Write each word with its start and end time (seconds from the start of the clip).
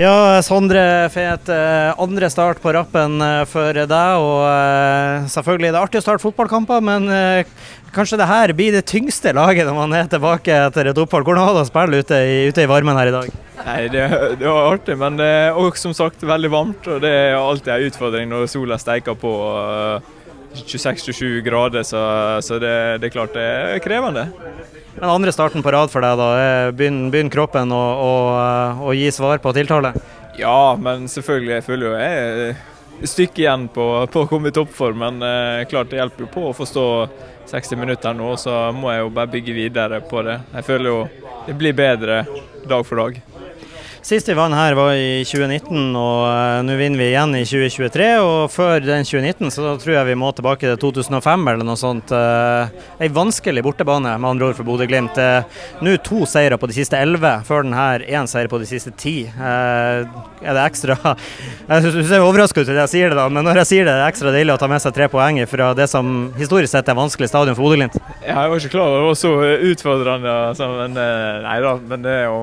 Ja, 0.00 0.40
Sondre 0.40 1.10
Fet, 1.12 1.50
eh, 1.52 2.00
andre 2.00 2.30
start 2.32 2.62
på 2.64 2.72
rappen 2.72 3.20
eh, 3.20 3.42
for 3.44 3.76
deg. 3.76 4.22
Og 4.24 4.38
eh, 4.48 5.26
selvfølgelig 5.28 5.68
det 5.68 5.76
er 5.76 5.82
artig 5.82 6.00
å 6.00 6.04
starte 6.06 6.24
fotballkamper, 6.24 6.80
men 6.80 7.10
kanskje 7.92 8.16
det 8.16 8.30
her 8.30 8.54
blir 8.56 8.72
det 8.72 8.86
tyngste 8.88 9.34
laget 9.36 9.68
når 9.68 9.76
man 9.76 9.92
er 9.98 10.08
tilbake 10.08 10.48
etter 10.70 10.88
et 10.88 11.02
opphold. 11.02 11.28
Hvordan 11.28 11.44
var 11.44 11.58
det 11.58 11.66
å 11.66 11.68
spille 11.68 12.00
ute 12.00 12.22
i, 12.24 12.40
ute 12.48 12.64
i 12.64 12.70
varmen 12.72 12.96
her 12.96 13.10
i 13.10 13.14
dag? 13.18 13.36
Nei, 13.66 13.76
det, 13.92 14.08
det, 14.40 14.48
var 14.48 14.70
artig, 14.70 14.96
men 14.96 15.20
det 15.20 15.28
er 15.28 15.60
også 15.60 15.90
som 15.90 15.98
sagt 16.00 16.24
veldig 16.24 16.54
varmt. 16.56 16.88
Og 16.88 17.04
det 17.04 17.12
er 17.12 17.36
alltid 17.36 17.74
en 17.76 17.92
utfordring 17.92 18.32
når 18.32 18.48
sola 18.54 18.80
steiker 18.80 19.20
på 19.20 19.34
26-27 20.54 21.40
grader, 21.46 21.82
så, 21.86 22.02
så 22.44 22.58
det, 22.62 22.74
det 23.02 23.08
er 23.08 23.14
klart 23.14 23.36
det 23.36 23.46
er 23.46 23.82
krevende. 23.84 24.26
Den 24.94 25.08
andre 25.08 25.32
starten 25.32 25.64
på 25.64 25.72
rad 25.72 25.90
for 25.90 26.04
deg, 26.04 26.20
da. 26.20 26.28
Begynner, 26.76 27.30
kroppen 27.32 27.72
å, 27.72 27.80
å, 27.80 28.12
å, 28.84 28.92
gi 28.96 29.08
svar 29.14 29.40
på 29.42 29.54
tiltale? 29.56 29.94
Ja, 30.38 30.76
men 30.80 31.08
selvfølgelig. 31.08 31.54
Jeg 31.56 31.66
føler 31.66 31.88
jo 31.88 31.94
jeg 31.96 32.54
et 33.02 33.10
stykke 33.10 33.42
igjen 33.42 33.66
på, 33.72 33.86
på 34.12 34.24
å 34.24 34.28
komme 34.30 34.52
i 34.52 34.54
toppform. 34.54 35.00
Men 35.02 35.26
eh, 35.26 35.64
klart 35.70 35.90
det 35.90 36.00
hjelper 36.00 36.26
jo 36.26 36.32
på 36.32 36.46
å 36.50 36.56
forstå 36.56 36.86
60 37.50 37.80
minutter 37.80 38.14
nå, 38.16 38.34
så 38.40 38.68
må 38.76 38.92
jeg 38.92 39.02
jo 39.02 39.12
bare 39.16 39.32
bygge 39.32 39.56
videre 39.56 40.00
på 40.06 40.22
det. 40.26 40.38
Jeg 40.54 40.68
føler 40.68 40.92
jo 40.92 41.00
det 41.48 41.56
blir 41.58 41.74
bedre 41.76 42.22
dag 42.68 42.86
for 42.86 43.02
dag. 43.02 43.18
Sist 44.02 44.26
vi 44.26 44.34
vant 44.34 44.56
her 44.58 44.74
var 44.74 44.96
i 44.98 45.22
2019, 45.22 45.92
og 45.94 46.22
uh, 46.26 46.58
nå 46.66 46.74
vinner 46.74 46.98
vi 46.98 47.04
igjen 47.12 47.36
i 47.38 47.44
2023. 47.46 48.06
Og 48.18 48.50
før 48.50 48.82
den 48.82 49.06
2019 49.06 49.52
så 49.54 49.76
tror 49.78 49.92
jeg 49.94 50.08
vi 50.08 50.16
må 50.18 50.32
tilbake 50.34 50.66
til 50.66 50.80
2005 50.82 51.44
eller 51.52 51.62
noe 51.68 51.78
sånt. 51.78 52.10
Uh, 52.10 52.66
Ei 52.98 53.06
vanskelig 53.14 53.62
bortebane 53.62 54.16
med 54.16 54.26
andre 54.32 54.48
ord 54.48 54.56
for 54.58 54.66
Bodø-Glimt. 54.66 55.20
Uh, 55.22 55.46
nå 55.86 55.94
to 56.02 56.24
seire 56.26 56.58
på 56.58 56.66
de 56.66 56.74
siste 56.80 56.98
elleve, 56.98 57.30
før 57.46 57.62
den 57.62 57.76
her 57.78 58.02
én 58.02 58.26
seier 58.26 58.50
på 58.50 58.58
de 58.58 58.66
siste 58.66 58.90
ti. 58.98 59.14
Er 59.38 60.08
det 60.42 60.64
ekstra 60.64 60.96
Jeg 61.70 61.92
ser 62.08 62.24
overraska 62.24 62.64
ut 62.64 62.72
når 62.72 62.80
jeg 62.80 62.92
sier 62.96 63.12
det, 63.12 63.18
da, 63.20 63.28
men 63.30 63.46
når 63.46 63.60
jeg 63.62 63.70
sier 63.70 63.86
det, 63.86 63.94
er 63.94 64.02
det 64.02 64.08
ekstra 64.10 64.32
deilig 64.34 64.56
å 64.56 64.58
ta 64.58 64.66
med 64.72 64.82
seg 64.82 64.96
tre 64.96 65.06
poeng 65.12 65.38
fra 65.46 65.68
det 65.78 65.86
som 65.92 66.32
historisk 66.40 66.74
sett 66.74 66.90
er 66.90 66.98
vanskelig 66.98 67.30
stadion 67.30 67.54
for 67.54 67.68
Bodø-Glimt. 67.68 68.00
Jeg 68.26 68.34
var 68.34 68.58
ikke 68.58 68.74
klar 68.74 68.90
over 68.90 69.04
det 69.04 69.12
var 69.12 69.22
så 69.22 69.32
utfordrende, 69.70 70.34
altså, 70.50 70.72
men 70.80 70.98
nei 71.46 71.56
da. 71.62 71.76
Men 71.92 72.02
det 72.02 72.16
er 72.24 72.26
jo 72.26 72.42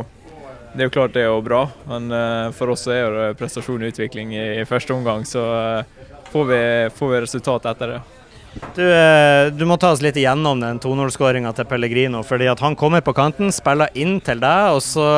det 0.74 0.84
er 0.84 0.90
jo 0.90 0.94
klart 0.94 1.16
det 1.16 1.26
er 1.26 1.42
bra, 1.42 1.64
men 1.90 2.12
uh, 2.14 2.52
for 2.56 2.76
oss 2.76 2.86
er 2.92 3.10
det 3.16 3.26
prestasjon 3.40 3.82
og 3.82 3.90
utvikling 3.90 4.36
i, 4.38 4.62
første 4.70 4.94
omgang. 4.94 5.26
Så 5.26 5.42
uh, 5.42 6.08
får, 6.30 6.46
vi, 6.52 6.64
får, 6.94 7.12
vi, 7.14 7.22
resultat 7.26 7.66
etter 7.72 7.96
det. 7.96 8.00
Du, 8.76 8.84
uh, 8.86 9.50
du, 9.54 9.66
må 9.70 9.80
ta 9.82 9.92
oss 9.96 10.04
litt 10.06 10.20
igjennom 10.22 10.62
den 10.62 10.82
2-0-skåringa 10.84 11.56
til 11.58 11.68
Pellegrino. 11.70 12.22
fordi 12.26 12.52
at 12.54 12.62
Han 12.62 12.78
kommer 12.78 13.02
på 13.02 13.16
kanten, 13.18 13.50
spiller 13.54 13.90
inn 13.98 14.20
til 14.22 14.42
deg. 14.46 14.78
og 14.78 14.82
så, 14.86 15.10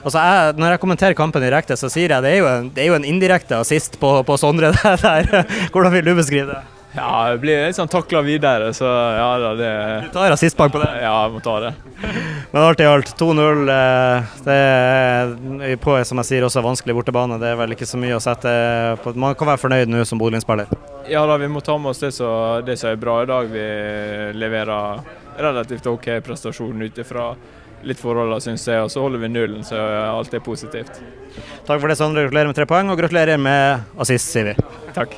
og 0.00 0.10
så 0.12 0.24
jeg, 0.24 0.58
Når 0.60 0.76
jeg 0.76 0.84
kommenterer 0.86 1.18
kampen 1.18 1.44
direkte, 1.44 1.76
så 1.76 1.92
sier 1.92 2.16
jeg 2.16 2.24
det 2.24 2.36
det 2.74 2.84
er 2.84 2.92
jo 2.92 2.98
en 2.98 3.08
indirekte 3.08 3.60
assist 3.60 4.00
på, 4.00 4.20
på 4.24 4.40
Sondre 4.40 4.72
der. 5.04 5.32
Hvordan 5.72 5.92
vil 5.98 6.08
du 6.08 6.14
beskrive 6.16 6.54
det? 6.54 6.79
Ja, 6.90 7.30
jeg 7.30 7.38
blir 7.44 7.60
litt 7.68 7.76
sånn 7.78 7.90
takla 7.90 8.18
videre, 8.26 8.72
så 8.74 8.88
ja 9.14 9.26
da, 9.38 9.50
det 9.54 9.70
Du 10.08 10.08
tar 10.16 10.32
assistbank 10.34 10.72
på 10.74 10.80
det? 10.82 10.88
Ja, 11.04 11.12
jeg 11.22 11.34
må 11.36 11.42
ta 11.44 11.54
det. 11.62 11.70
Men 12.50 12.64
alt 12.64 12.82
i 12.82 12.88
alt, 12.90 13.12
2-0. 13.20 13.70
Eh, 13.70 14.32
det 14.46 14.56
er 15.68 15.76
på 15.82 15.94
som 16.08 16.18
jeg 16.18 16.28
sier, 16.32 16.46
også 16.48 16.64
vanskelig 16.66 16.96
bortebane. 16.98 17.38
Det 17.38 17.52
er 17.52 17.60
vel 17.60 17.76
ikke 17.76 17.86
så 17.86 18.00
mye 18.00 18.18
å 18.18 18.24
sette 18.24 18.50
på. 19.04 19.14
Man 19.14 19.38
kan 19.38 19.52
være 19.52 19.62
fornøyd 19.62 19.92
nå 19.92 20.02
som 20.08 20.18
Bodø-spiller? 20.18 20.72
Ja 21.10 21.22
da, 21.30 21.38
vi 21.38 21.50
må 21.52 21.62
ta 21.62 21.78
med 21.78 21.92
oss 21.94 22.02
det 22.02 22.10
som 22.16 22.66
er 22.66 23.00
bra 23.00 23.20
i 23.22 23.30
dag. 23.30 23.54
Vi 23.54 23.64
leverer 24.40 25.00
relativt 25.38 25.86
OK 25.86 26.10
prestasjon 26.26 26.82
ut 26.82 26.98
ifra 26.98 27.30
litt 27.86 28.02
forholdene, 28.02 28.42
syns 28.42 28.66
jeg. 28.66 28.82
Og 28.82 28.90
så 28.92 29.06
holder 29.06 29.22
vi 29.22 29.30
nullen, 29.30 29.62
så 29.64 29.78
alt 30.10 30.34
er 30.34 30.42
positivt. 30.44 30.98
Takk 31.68 31.78
for 31.78 31.86
det, 31.86 32.00
Sondre. 32.02 32.26
Gratulerer 32.26 32.50
med 32.50 32.58
tre 32.58 32.66
poeng, 32.68 32.90
og 32.90 32.98
gratulerer 32.98 33.38
med 33.40 33.86
assist, 34.02 34.34
sier 34.34 34.50
vi. 34.50 34.58
Takk. 34.96 35.14